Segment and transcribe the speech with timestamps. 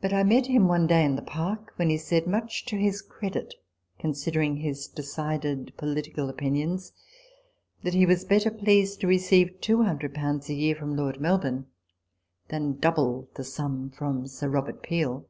[0.00, 3.02] But I met him one day in the Park, when he said (much to his
[3.02, 3.56] credit,
[3.98, 6.92] considering his decided political opinions)
[7.82, 10.16] that" he was better pleased to receive 200
[10.48, 11.66] a year from Lord Melbourne
[12.46, 15.26] than double the sum from Sir Robert Peel."